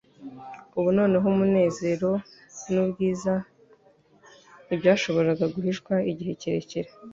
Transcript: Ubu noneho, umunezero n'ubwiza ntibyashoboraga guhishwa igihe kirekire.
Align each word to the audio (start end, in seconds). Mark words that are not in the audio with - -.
Ubu 0.77 0.89
noneho, 0.97 1.25
umunezero 1.33 2.09
n'ubwiza 2.71 3.33
ntibyashoboraga 4.65 5.45
guhishwa 5.53 5.93
igihe 6.11 6.33
kirekire. 6.41 6.89